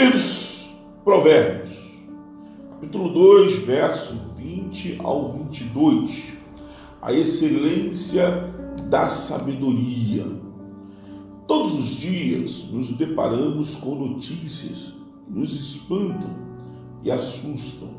Queridos, 0.00 0.70
Provérbios, 1.04 1.98
capítulo 2.70 3.12
2, 3.12 3.56
verso 3.66 4.18
20 4.34 4.96
ao 5.00 5.34
22. 5.34 6.32
A 7.02 7.12
excelência 7.12 8.50
da 8.88 9.10
sabedoria. 9.10 10.24
Todos 11.46 11.74
os 11.74 11.90
dias 11.98 12.70
nos 12.72 12.92
deparamos 12.92 13.76
com 13.76 13.94
notícias 13.94 14.94
que 15.26 15.38
nos 15.38 15.52
espantam 15.54 16.30
e 17.02 17.10
assustam. 17.10 17.90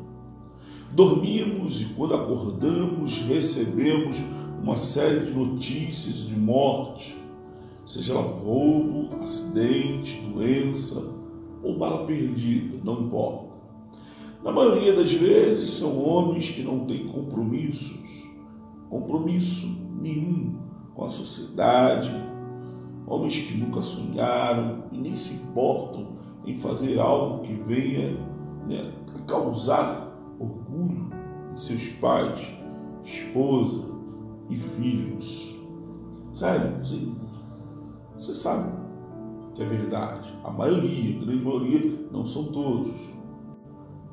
Dormimos 0.90 1.82
e, 1.82 1.84
quando 1.94 2.16
acordamos, 2.16 3.18
recebemos 3.28 4.16
uma 4.60 4.76
série 4.76 5.26
de 5.26 5.32
notícias 5.32 6.26
de 6.26 6.34
morte, 6.34 7.16
seja 7.86 8.14
ela 8.14 8.22
roubo, 8.22 9.22
acidente, 9.22 10.20
doença 10.34 11.21
ou 11.62 11.78
bala 11.78 12.06
perdida, 12.06 12.78
não 12.82 13.02
importa. 13.02 13.56
Na 14.42 14.50
maioria 14.50 14.94
das 14.94 15.12
vezes 15.12 15.70
são 15.70 16.02
homens 16.02 16.50
que 16.50 16.62
não 16.62 16.84
têm 16.84 17.06
compromissos, 17.06 18.28
compromisso 18.90 19.68
nenhum 20.00 20.56
com 20.94 21.04
a 21.04 21.10
sociedade, 21.10 22.10
homens 23.06 23.38
que 23.38 23.56
nunca 23.56 23.82
sonharam 23.82 24.84
e 24.90 24.98
nem 24.98 25.16
se 25.16 25.34
importam 25.34 26.08
em 26.44 26.56
fazer 26.56 26.98
algo 26.98 27.42
que 27.44 27.54
venha 27.54 28.16
né, 28.68 28.92
causar 29.26 30.12
orgulho 30.40 31.10
em 31.52 31.56
seus 31.56 31.88
pais, 31.88 32.52
esposa, 33.04 33.92
e 34.52 34.56
filhos. 34.56 35.58
Sério, 36.32 36.84
sim. 36.84 37.16
Você 38.14 38.32
sabe 38.32 38.81
que 39.54 39.62
é 39.62 39.66
verdade. 39.66 40.32
A 40.44 40.50
maioria, 40.50 41.16
a 41.16 41.24
grande 41.24 41.44
maioria, 41.44 42.08
não 42.10 42.26
são 42.26 42.44
todos. 42.44 42.92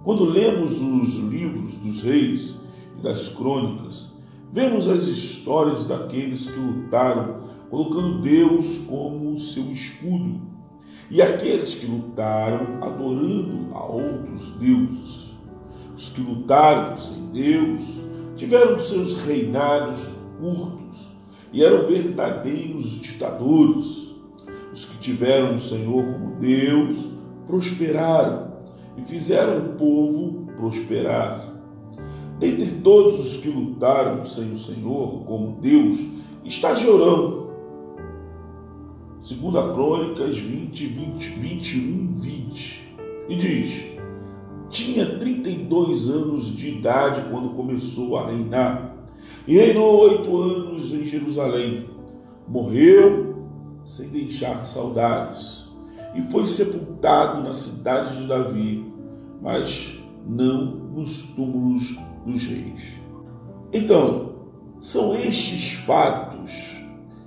Quando 0.04 0.26
lemos 0.26 0.82
os 0.82 1.16
livros 1.16 1.74
dos 1.76 2.04
reis 2.04 2.56
e 2.98 3.02
das 3.02 3.28
crônicas, 3.28 4.14
vemos 4.52 4.88
as 4.88 5.04
histórias 5.04 5.86
daqueles 5.86 6.50
que 6.50 6.60
lutaram, 6.60 7.42
colocando 7.70 8.22
Deus 8.22 8.80
como 8.88 9.38
seu 9.38 9.72
escudo, 9.72 10.42
e 11.12 11.22
aqueles 11.22 11.76
que 11.76 11.86
lutaram 11.86 12.82
adorando 12.82 13.76
a 13.76 13.84
outros 13.86 14.52
deuses. 14.56 15.30
Os 15.96 16.10
que 16.10 16.22
lutaram 16.22 16.96
sem 16.96 17.26
Deus 17.34 18.02
tiveram 18.38 18.80
seus 18.80 19.18
reinados 19.18 20.12
curtos 20.40 21.18
e 21.52 21.64
eram 21.64 21.86
verdadeiros 21.86 22.86
ditadores. 23.02 24.09
Os 24.80 24.86
que 24.86 24.98
tiveram 25.00 25.56
o 25.56 25.60
Senhor 25.60 26.06
como 26.06 26.36
Deus 26.38 27.10
prosperaram 27.46 28.54
e 28.98 29.04
fizeram 29.04 29.58
o 29.58 29.74
povo 29.74 30.48
prosperar. 30.56 31.54
Dentre 32.40 32.80
todos 32.82 33.20
os 33.20 33.38
que 33.42 33.50
lutaram 33.50 34.24
sem 34.24 34.54
o 34.54 34.58
Senhor 34.58 35.26
como 35.26 35.58
Deus, 35.60 36.00
está 36.46 36.76
Jorão. 36.76 37.50
Segunda 39.20 39.62
Crônicas 39.74 40.38
20, 40.38 40.86
20, 40.86 41.30
21, 41.32 42.14
20. 42.14 42.96
E 43.28 43.36
diz: 43.36 43.86
Tinha 44.70 45.18
32 45.18 46.08
anos 46.10 46.56
de 46.56 46.70
idade 46.70 47.26
quando 47.30 47.50
começou 47.50 48.18
a 48.18 48.28
reinar 48.28 48.96
e 49.46 49.58
reinou 49.58 50.00
oito 50.04 50.38
anos 50.38 50.94
em 50.94 51.04
Jerusalém. 51.04 51.90
Morreu 52.48 53.29
sem 53.90 54.10
deixar 54.10 54.64
saudades 54.64 55.68
e 56.14 56.22
foi 56.22 56.46
sepultado 56.46 57.42
na 57.42 57.56
cidade 57.56 58.18
de 58.18 58.28
Davi, 58.28 58.86
mas 59.42 60.00
não 60.28 60.66
nos 60.66 61.24
túmulos 61.30 61.98
dos 62.24 62.46
reis. 62.46 62.94
Então, 63.74 64.36
são 64.80 65.16
estes 65.16 65.72
fatos 65.72 66.78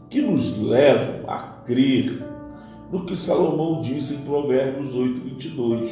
que 0.08 0.22
nos 0.22 0.56
levam 0.56 1.28
a 1.28 1.38
crer 1.66 2.24
no 2.92 3.04
que 3.06 3.16
Salomão 3.16 3.80
disse 3.80 4.14
em 4.14 4.18
Provérbios 4.18 4.94
8, 4.94 5.20
22. 5.20 5.90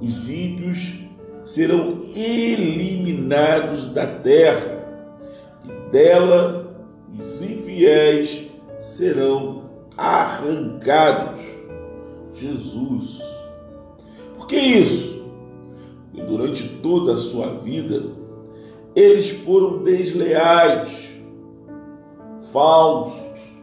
Os 0.00 0.30
ímpios 0.30 1.00
serão 1.44 1.98
eliminados 2.16 3.92
da 3.92 4.06
terra 4.06 4.80
dela 5.92 6.74
os 7.18 7.42
infiéis 7.42 8.49
serão 8.90 9.70
arrancados. 9.96 11.40
Jesus. 12.34 13.20
Por 14.36 14.46
que 14.46 14.56
isso? 14.56 15.24
Porque 16.10 16.26
durante 16.26 16.68
toda 16.80 17.14
a 17.14 17.16
sua 17.16 17.54
vida 17.58 18.02
eles 18.94 19.30
foram 19.30 19.82
desleais, 19.84 21.10
falsos, 22.52 23.58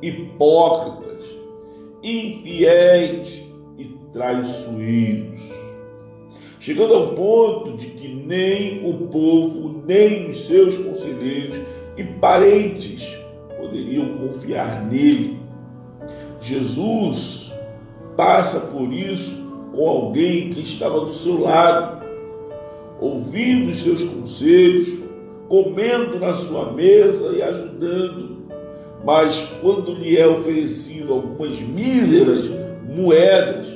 hipócritas, 0.00 1.24
infiéis 2.02 3.42
e 3.76 3.84
traiçoeiros 4.12 5.72
chegando 6.58 6.94
ao 6.94 7.08
ponto 7.08 7.76
de 7.76 7.88
que 7.88 8.06
nem 8.06 8.88
o 8.88 9.08
povo, 9.08 9.82
nem 9.84 10.30
os 10.30 10.46
seus 10.46 10.76
conselheiros 10.76 11.58
e 11.96 12.04
parentes 12.04 13.21
poderiam 13.72 14.18
confiar 14.18 14.84
nele. 14.84 15.40
Jesus 16.40 17.54
passa 18.14 18.60
por 18.60 18.92
isso 18.92 19.42
com 19.74 19.88
alguém 19.88 20.50
que 20.50 20.60
estava 20.60 21.00
do 21.00 21.12
seu 21.12 21.40
lado, 21.40 22.04
ouvindo 23.00 23.70
os 23.70 23.78
seus 23.78 24.04
conselhos, 24.04 24.98
comendo 25.48 26.20
na 26.20 26.34
sua 26.34 26.72
mesa 26.72 27.32
e 27.34 27.42
ajudando. 27.42 28.42
Mas 29.04 29.48
quando 29.62 29.94
lhe 29.94 30.16
é 30.16 30.26
oferecido 30.26 31.14
algumas 31.14 31.58
míseras 31.60 32.50
moedas, 32.94 33.66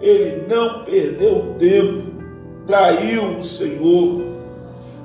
ele 0.00 0.46
não 0.46 0.84
perdeu 0.84 1.54
tempo 1.58 2.10
traiu 2.66 3.38
o 3.38 3.42
Senhor, 3.42 4.22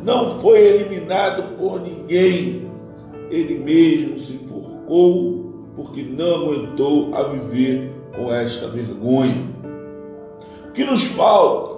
não 0.03 0.39
foi 0.39 0.59
eliminado 0.59 1.57
por 1.57 1.81
ninguém, 1.81 2.64
ele 3.29 3.59
mesmo 3.59 4.17
se 4.17 4.33
enforcou 4.33 5.53
porque 5.75 6.03
não 6.03 6.35
aguentou 6.35 7.13
a 7.13 7.23
viver 7.23 7.91
com 8.15 8.33
esta 8.33 8.67
vergonha. 8.67 9.49
O 10.69 10.71
que 10.71 10.83
nos 10.83 11.07
falta? 11.07 11.75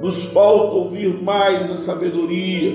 Nos 0.00 0.24
falta 0.26 0.74
ouvir 0.74 1.22
mais 1.22 1.70
a 1.70 1.76
sabedoria, 1.76 2.72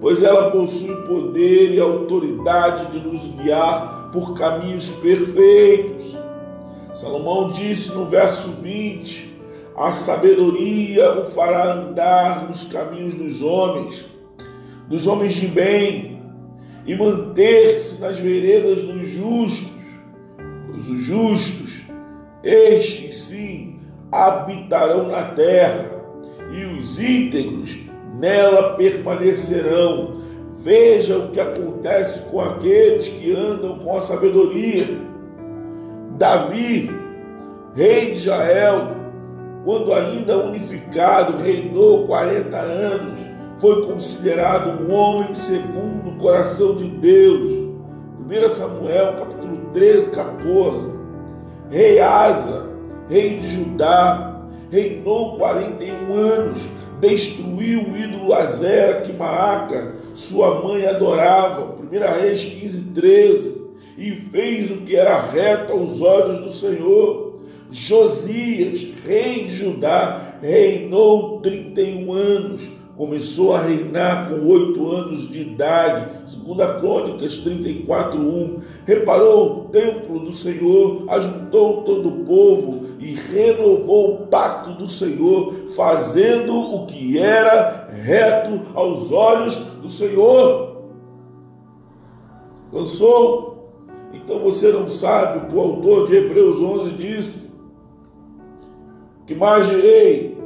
pois 0.00 0.22
ela 0.22 0.50
possui 0.50 0.94
poder 1.02 1.72
e 1.72 1.80
autoridade 1.80 2.86
de 2.92 3.00
nos 3.00 3.26
guiar 3.26 4.10
por 4.12 4.34
caminhos 4.38 4.90
perfeitos. 4.90 6.16
Salomão 6.94 7.50
disse 7.50 7.92
no 7.92 8.06
verso 8.06 8.50
20: 8.62 9.30
a 9.80 9.92
sabedoria 9.92 11.20
o 11.20 11.24
fará 11.24 11.72
andar 11.72 12.46
nos 12.46 12.64
caminhos 12.64 13.14
dos 13.14 13.40
homens, 13.40 14.04
dos 14.90 15.06
homens 15.06 15.34
de 15.34 15.46
bem, 15.46 16.20
e 16.84 16.96
manter-se 16.96 18.00
nas 18.00 18.18
veredas 18.18 18.82
dos 18.82 19.06
justos, 19.06 19.80
pois 20.66 20.90
os 20.90 21.02
justos, 21.02 21.82
estes 22.42 23.22
sim, 23.22 23.78
habitarão 24.10 25.06
na 25.06 25.22
terra, 25.26 25.88
e 26.52 26.64
os 26.64 26.98
íntegros 26.98 27.78
nela 28.18 28.74
permanecerão. 28.74 30.18
Veja 30.62 31.16
o 31.16 31.30
que 31.30 31.40
acontece 31.40 32.28
com 32.28 32.40
aqueles 32.40 33.06
que 33.06 33.32
andam 33.32 33.78
com 33.78 33.96
a 33.96 34.00
sabedoria. 34.00 34.88
Davi, 36.18 36.90
rei 37.74 38.06
de 38.06 38.18
Israel, 38.18 38.96
quando 39.64 39.94
ainda 39.94 40.36
unificado, 40.38 41.38
reinou 41.38 42.06
40 42.06 42.56
anos, 42.56 43.20
foi 43.60 43.86
considerado 43.86 44.82
um 44.82 44.92
homem 44.92 45.34
segundo 45.34 46.10
o 46.10 46.16
coração 46.16 46.74
de 46.74 46.88
Deus. 46.88 47.68
1 48.18 48.50
Samuel, 48.50 49.16
capítulo 49.16 49.58
13, 49.72 50.08
14. 50.08 50.90
Rei 51.68 52.00
Asa, 52.00 52.70
rei 53.08 53.38
de 53.38 53.50
Judá, 53.50 54.40
reinou 54.70 55.36
41 55.36 56.12
anos, 56.12 56.62
destruiu 57.00 57.82
o 57.90 57.96
ídolo 57.96 58.32
Azera 58.32 59.02
que 59.02 59.12
Maaca, 59.12 59.94
sua 60.14 60.62
mãe, 60.64 60.86
adorava. 60.86 61.76
1 61.80 62.20
Reis 62.20 62.42
15, 62.42 62.80
13. 62.94 63.60
E 63.98 64.12
fez 64.12 64.70
o 64.70 64.78
que 64.78 64.96
era 64.96 65.20
reto 65.20 65.72
aos 65.72 66.00
olhos 66.00 66.38
do 66.40 66.50
Senhor 66.50 67.30
Josias, 67.70 68.84
rei 69.06 69.44
de 69.44 69.54
Judá, 69.54 70.38
reinou 70.42 71.40
31 71.40 72.12
anos, 72.12 72.68
começou 73.00 73.56
a 73.56 73.62
reinar 73.62 74.28
com 74.28 74.46
oito 74.46 74.90
anos 74.90 75.26
de 75.30 75.40
idade, 75.40 76.06
segundo 76.26 76.60
a 76.62 76.78
Crônicas 76.78 77.36
34:1. 77.38 78.60
Reparou 78.84 79.52
o 79.52 79.64
templo 79.70 80.18
do 80.18 80.34
Senhor, 80.34 81.06
ajuntou 81.08 81.82
todo 81.84 82.10
o 82.10 82.24
povo 82.26 82.88
e 82.98 83.14
renovou 83.14 84.16
o 84.16 84.26
pacto 84.26 84.72
do 84.72 84.86
Senhor, 84.86 85.54
fazendo 85.74 86.54
o 86.54 86.84
que 86.84 87.18
era 87.18 87.88
reto 87.90 88.60
aos 88.74 89.10
olhos 89.10 89.56
do 89.80 89.88
Senhor. 89.88 90.82
Cansou? 92.70 93.70
Então 94.12 94.40
você 94.40 94.70
não 94.72 94.86
sabe 94.86 95.38
o 95.38 95.48
que 95.48 95.56
o 95.56 95.60
autor 95.60 96.06
de 96.06 96.16
Hebreus 96.16 96.60
11 96.60 96.90
disse? 96.90 97.50
Que 99.26 99.34
mais 99.34 99.66
direi? 99.70 100.39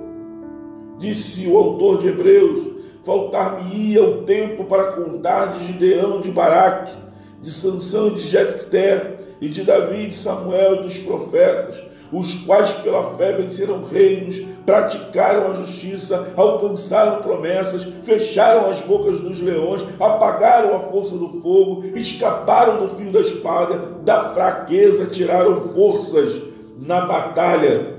Disse 0.99 1.47
o 1.47 1.57
autor 1.57 1.99
de 1.99 2.09
Hebreus: 2.09 2.69
faltar-me-ia 3.03 4.03
o 4.03 4.23
tempo 4.23 4.65
para 4.65 4.93
contar 4.93 5.47
de 5.47 5.67
Gideão, 5.67 6.21
de 6.21 6.31
Baraque, 6.31 6.93
de 7.41 7.51
Sansão 7.51 8.11
de 8.11 8.21
Jefté, 8.21 9.15
e 9.41 9.49
de 9.49 9.63
Davi, 9.63 10.07
de 10.07 10.17
Samuel 10.17 10.77
e 10.77 10.83
dos 10.85 10.99
profetas, 10.99 11.83
os 12.11 12.35
quais 12.47 12.73
pela 12.75 13.15
fé 13.17 13.33
venceram 13.33 13.83
reinos, 13.83 14.41
praticaram 14.65 15.51
a 15.51 15.55
justiça, 15.55 16.33
alcançaram 16.37 17.21
promessas, 17.21 17.83
fecharam 18.05 18.71
as 18.71 18.81
bocas 18.81 19.21
dos 19.21 19.41
leões, 19.41 19.83
apagaram 20.01 20.75
a 20.77 20.81
força 20.81 21.17
do 21.17 21.29
fogo, 21.43 21.85
escaparam 21.95 22.87
do 22.87 22.95
fio 22.95 23.13
da 23.13 23.21
espada, 23.21 23.77
da 24.03 24.31
fraqueza 24.31 25.07
tiraram 25.07 25.61
forças 25.69 26.41
na 26.79 27.03
batalha, 27.05 27.99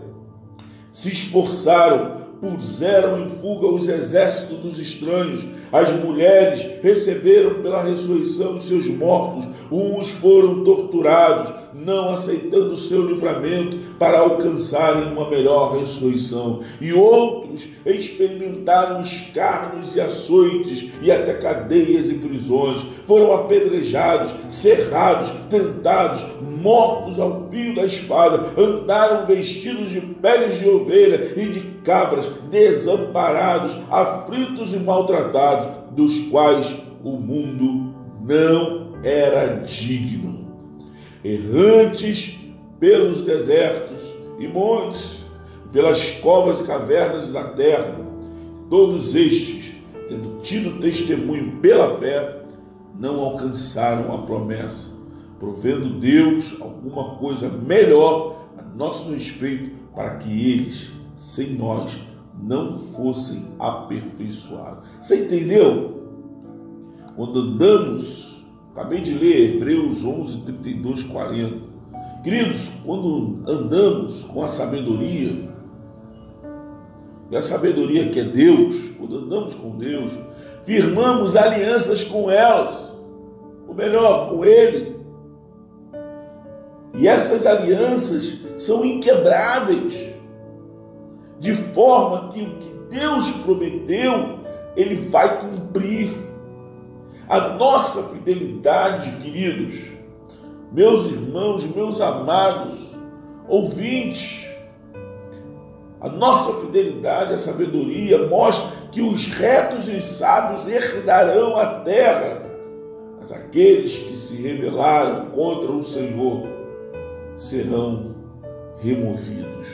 se 0.91 1.09
esforçaram, 1.09 2.24
puseram 2.51 3.23
em 3.23 3.29
fuga 3.29 3.67
os 3.67 3.87
exércitos 3.87 4.57
dos 4.59 4.79
estranhos. 4.79 5.43
As 5.71 5.91
mulheres 5.91 6.65
receberam 6.81 7.61
pela 7.61 7.83
ressurreição 7.83 8.55
os 8.55 8.67
seus 8.67 8.87
mortos. 8.87 9.45
Uns 9.71 10.11
foram 10.11 10.63
torturados, 10.63 11.51
não 11.73 12.13
aceitando 12.13 12.71
o 12.71 12.77
seu 12.77 13.05
livramento 13.05 13.77
para 13.97 14.19
alcançarem 14.19 15.11
uma 15.11 15.29
melhor 15.29 15.77
ressurreição. 15.77 16.61
E 16.79 16.93
outros 16.93 17.67
experimentaram 17.85 19.01
escarnos 19.01 19.95
e 19.95 20.01
açoites 20.01 20.89
e 21.01 21.11
até 21.11 21.33
cadeias 21.33 22.09
e 22.09 22.15
prisões. 22.15 22.85
Foram 23.05 23.33
apedrejados, 23.33 24.33
cerrados, 24.49 25.31
tentados, 25.49 26.23
mortos 26.41 27.19
ao 27.19 27.49
fio 27.49 27.75
da 27.75 27.85
espada. 27.85 28.43
Andaram 28.57 29.25
vestidos 29.25 29.89
de 29.89 30.01
peles 30.01 30.57
de 30.57 30.67
ovelha 30.67 31.33
e 31.35 31.49
de 31.49 31.59
cabras, 31.83 32.25
desamparados, 32.49 33.75
aflitos 33.91 34.73
e 34.73 34.77
maltratados, 34.77 35.67
dos 35.91 36.19
quais 36.29 36.75
o 37.03 37.11
mundo 37.11 37.93
não 38.21 38.95
era 39.03 39.61
digno 39.61 40.45
errantes 41.25 42.37
pelos 42.79 43.23
desertos 43.23 44.13
e 44.37 44.47
montes, 44.47 45.25
pelas 45.71 46.11
covas 46.11 46.59
e 46.59 46.65
cavernas 46.65 47.31
da 47.31 47.45
terra, 47.45 47.99
todos 48.69 49.15
estes, 49.15 49.73
tendo 50.07 50.39
tido 50.43 50.79
testemunho 50.79 51.59
pela 51.61 51.97
fé, 51.97 52.41
não 52.99 53.19
alcançaram 53.21 54.13
a 54.13 54.19
promessa, 54.19 54.91
provendo 55.39 55.99
Deus 55.99 56.57
alguma 56.61 57.15
coisa 57.15 57.49
melhor 57.49 58.47
a 58.57 58.77
nosso 58.77 59.11
respeito, 59.11 59.71
para 59.93 60.17
que 60.17 60.51
eles, 60.51 60.91
sem 61.15 61.53
nós, 61.53 61.97
não 62.41 62.73
fossem 62.73 63.45
aperfeiçoados. 63.59 64.87
Você 64.99 65.25
entendeu? 65.25 65.93
Quando 67.15 67.39
andamos 67.39 68.35
Acabei 68.75 68.99
de 68.99 69.13
ler 69.13 69.55
Hebreus 69.55 70.03
11, 70.03 70.41
32, 70.41 71.03
40. 71.03 71.61
Queridos, 72.21 72.73
quando 72.83 73.39
andamos 73.47 74.25
com 74.25 74.43
a 74.43 74.49
sabedoria, 74.49 75.49
e 77.29 77.35
a 77.35 77.41
sabedoria 77.41 78.09
que 78.09 78.19
é 78.19 78.23
Deus, 78.23 78.91
quando 78.97 79.17
andamos 79.17 79.55
com 79.55 79.77
Deus, 79.77 80.11
firmamos 80.63 81.35
alianças 81.35 82.03
com 82.03 82.29
elas, 82.29 82.93
ou 83.67 83.73
melhor, 83.73 84.29
com 84.29 84.45
Ele. 84.45 84.95
E 86.93 87.07
essas 87.07 87.45
alianças 87.45 88.39
são 88.57 88.85
inquebráveis, 88.85 89.93
de 91.39 91.53
forma 91.53 92.29
que 92.29 92.41
o 92.41 92.55
que 92.57 92.97
Deus 92.97 93.31
prometeu, 93.43 94.39
Ele 94.75 94.95
vai 94.95 95.41
cumprir. 95.41 96.25
A 97.27 97.39
nossa 97.55 98.03
fidelidade, 98.09 99.11
queridos, 99.13 99.95
meus 100.71 101.07
irmãos, 101.07 101.65
meus 101.65 101.99
amados, 101.99 102.95
ouvintes, 103.47 104.45
a 106.05 106.09
nossa 106.09 106.53
fidelidade, 106.61 107.33
a 107.33 107.37
sabedoria 107.37 108.27
mostra 108.27 108.71
que 108.91 109.01
os 109.01 109.25
retos 109.25 109.89
e 109.89 109.93
os 109.93 110.05
sábios 110.05 110.67
herdarão 110.67 111.57
a 111.57 111.79
terra, 111.79 112.45
mas 113.19 113.31
aqueles 113.31 113.97
que 113.97 114.15
se 114.15 114.35
rebelaram 114.35 115.31
contra 115.31 115.71
o 115.71 115.81
Senhor 115.81 116.47
serão 117.35 118.15
removidos. 118.79 119.67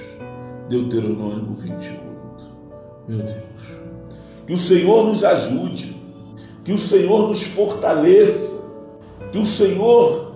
Deuteronômio 0.70 1.54
28. 1.54 2.00
Meu 3.10 3.18
Deus. 3.18 3.36
Que 4.48 4.54
o 4.54 4.58
Senhor 4.58 5.06
nos 5.06 5.24
ajude 5.24 6.02
que 6.64 6.72
o 6.72 6.78
Senhor 6.78 7.28
nos 7.28 7.44
fortaleça, 7.44 8.56
que 9.32 9.38
o 9.38 9.46
Senhor 9.46 10.34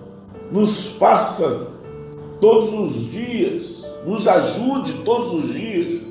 nos 0.52 0.88
faça 0.88 1.68
todos 2.42 2.74
os 2.74 3.12
dias, 3.12 3.85
nos 4.06 4.28
ajude 4.28 4.94
todos 5.04 5.34
os 5.34 5.54
dias 5.54 6.02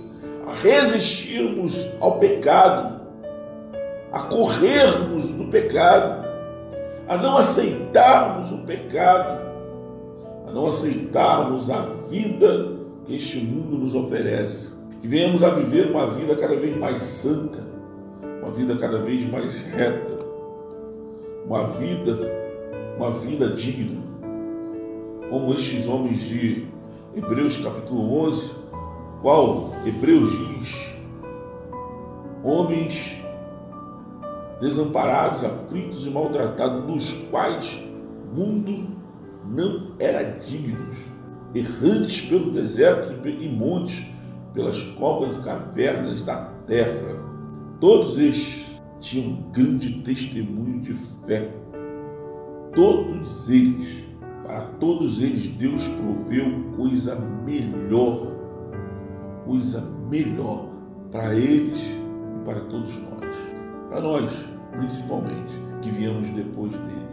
a 0.46 0.52
resistirmos 0.52 1.88
ao 2.00 2.18
pecado, 2.18 3.00
a 4.12 4.20
corrermos 4.20 5.30
do 5.30 5.44
pecado, 5.44 6.26
a 7.08 7.16
não 7.16 7.36
aceitarmos 7.36 8.50
o 8.52 8.58
pecado, 8.58 9.40
a 10.46 10.50
não 10.50 10.66
aceitarmos 10.66 11.70
a 11.70 11.82
vida 12.10 12.74
que 13.06 13.14
este 13.16 13.38
mundo 13.38 13.78
nos 13.78 13.94
oferece, 13.94 14.72
que 15.00 15.06
venhamos 15.06 15.44
a 15.44 15.50
viver 15.50 15.90
uma 15.90 16.06
vida 16.08 16.34
cada 16.34 16.56
vez 16.56 16.76
mais 16.76 17.00
santa, 17.02 17.60
uma 18.42 18.50
vida 18.50 18.76
cada 18.76 18.98
vez 18.98 19.24
mais 19.30 19.60
reta, 19.62 20.18
uma 21.46 21.66
vida, 21.68 22.18
uma 22.96 23.10
vida 23.10 23.50
digna, 23.50 24.02
como 25.30 25.52
estes 25.54 25.86
homens 25.86 26.20
de 26.20 26.66
Hebreus 27.16 27.56
capítulo 27.58 28.26
11, 28.26 28.50
qual? 29.22 29.72
Hebreus 29.86 30.30
diz, 30.30 30.96
homens 32.42 33.16
desamparados, 34.60 35.44
aflitos 35.44 36.06
e 36.06 36.10
maltratados, 36.10 36.84
dos 36.86 37.12
quais 37.30 37.78
mundo 38.34 38.88
não 39.46 39.92
era 40.00 40.24
digno, 40.24 40.88
errantes 41.54 42.22
pelo 42.22 42.50
deserto 42.50 43.14
e 43.24 43.48
montes, 43.48 44.06
pelas 44.52 44.82
covas 44.82 45.36
e 45.36 45.42
cavernas 45.44 46.22
da 46.22 46.46
terra. 46.66 47.16
Todos 47.80 48.18
estes 48.18 48.80
tinham 48.98 49.52
grande 49.52 50.00
testemunho 50.00 50.80
de 50.80 50.94
fé. 51.24 51.48
Todos 52.74 53.48
eles, 53.48 54.04
para 54.46 54.60
todos 54.78 55.22
eles, 55.22 55.46
Deus 55.46 55.88
proveu 55.88 56.44
coisa 56.76 57.16
melhor, 57.46 58.30
coisa 59.46 59.80
melhor 60.10 60.68
para 61.10 61.34
eles 61.34 61.78
e 61.78 62.44
para 62.44 62.60
todos 62.60 62.94
nós. 62.98 63.34
Para 63.88 64.00
nós, 64.02 64.30
principalmente, 64.72 65.58
que 65.80 65.90
viemos 65.90 66.28
depois 66.30 66.72
deles. 66.72 67.04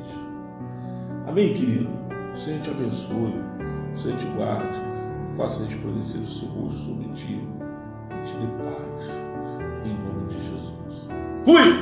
Amém, 1.26 1.54
querido? 1.54 1.90
O 2.34 2.38
Senhor 2.38 2.62
te 2.62 2.70
abençoe, 2.70 3.34
o 3.94 3.98
Senhor 3.98 4.18
te 4.18 4.26
guarde, 4.36 4.80
faça 5.36 5.64
resplandecer 5.64 6.22
o 6.22 6.26
seu 6.26 6.50
rosto 6.50 6.80
sobre 6.80 7.08
ti 7.14 7.42
e 8.10 8.24
te 8.26 8.34
dê 8.34 8.48
paz. 8.64 9.06
Em 9.86 9.94
nome 9.94 10.28
de 10.28 10.36
Jesus. 10.36 11.08
Fui! 11.46 11.81